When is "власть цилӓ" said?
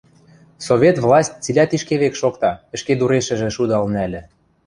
1.05-1.65